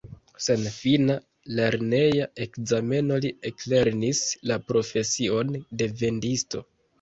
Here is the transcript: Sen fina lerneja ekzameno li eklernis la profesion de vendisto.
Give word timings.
Sen 0.43 0.61
fina 0.75 1.15
lerneja 1.59 2.25
ekzameno 2.45 3.19
li 3.27 3.31
eklernis 3.51 4.23
la 4.53 4.59
profesion 4.73 5.55
de 5.83 5.91
vendisto. 6.03 6.65